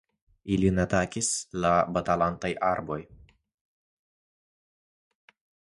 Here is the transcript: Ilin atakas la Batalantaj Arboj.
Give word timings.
Ilin 0.53 0.79
atakas 0.83 1.29
la 1.65 1.73
Batalantaj 1.97 2.51
Arboj. 2.71 2.99